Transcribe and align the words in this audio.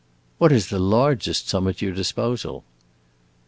"What 0.39 0.51
is 0.51 0.69
the 0.69 0.79
largest 0.79 1.47
sum 1.47 1.67
at 1.67 1.79
your 1.79 1.91
disposal?" 1.93 2.63